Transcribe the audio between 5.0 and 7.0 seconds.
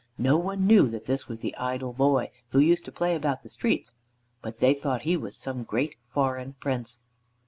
he was some great foreign Prince.